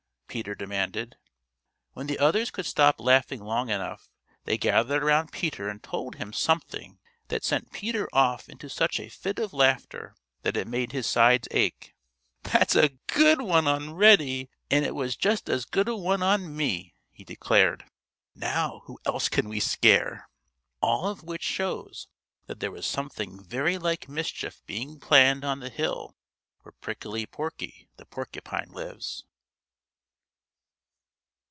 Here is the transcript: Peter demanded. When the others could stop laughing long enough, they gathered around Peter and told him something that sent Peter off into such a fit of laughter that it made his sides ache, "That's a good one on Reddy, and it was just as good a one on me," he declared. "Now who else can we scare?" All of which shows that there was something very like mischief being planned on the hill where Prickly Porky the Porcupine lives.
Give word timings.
Peter 0.33 0.55
demanded. 0.55 1.17
When 1.91 2.07
the 2.07 2.17
others 2.17 2.51
could 2.51 2.65
stop 2.65 3.01
laughing 3.01 3.41
long 3.41 3.67
enough, 3.69 4.09
they 4.45 4.57
gathered 4.57 5.03
around 5.03 5.33
Peter 5.33 5.67
and 5.67 5.83
told 5.83 6.15
him 6.15 6.31
something 6.31 6.99
that 7.27 7.43
sent 7.43 7.73
Peter 7.73 8.07
off 8.13 8.47
into 8.47 8.69
such 8.69 8.97
a 8.97 9.09
fit 9.09 9.39
of 9.39 9.51
laughter 9.51 10.15
that 10.43 10.55
it 10.55 10.69
made 10.69 10.93
his 10.93 11.05
sides 11.05 11.49
ache, 11.51 11.93
"That's 12.43 12.77
a 12.77 12.97
good 13.07 13.41
one 13.41 13.67
on 13.67 13.95
Reddy, 13.95 14.49
and 14.69 14.85
it 14.85 14.95
was 14.95 15.17
just 15.17 15.49
as 15.49 15.65
good 15.65 15.89
a 15.89 15.97
one 15.97 16.23
on 16.23 16.55
me," 16.55 16.95
he 17.11 17.25
declared. 17.25 17.83
"Now 18.33 18.83
who 18.85 18.99
else 19.05 19.27
can 19.27 19.49
we 19.49 19.59
scare?" 19.59 20.29
All 20.81 21.09
of 21.09 21.23
which 21.23 21.43
shows 21.43 22.07
that 22.45 22.61
there 22.61 22.71
was 22.71 22.87
something 22.87 23.43
very 23.43 23.77
like 23.77 24.07
mischief 24.07 24.61
being 24.65 24.97
planned 24.97 25.43
on 25.43 25.59
the 25.59 25.69
hill 25.69 26.15
where 26.61 26.71
Prickly 26.71 27.25
Porky 27.25 27.89
the 27.97 28.05
Porcupine 28.05 28.69
lives. 28.69 29.25